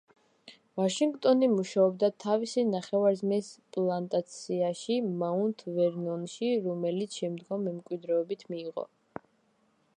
ვაშინგტონი 0.79 1.49
მუშაობდა 1.51 2.09
თავისი 2.23 2.63
ნახევარძმის 2.69 3.51
პლანტაციაში, 3.77 4.97
მაუნთ 5.23 5.61
ვერნონში, 5.77 6.51
რომელიც 6.67 7.19
შემდგომ 7.23 7.69
მემკვიდრეობით 7.71 8.45
მიიღო. 8.55 8.91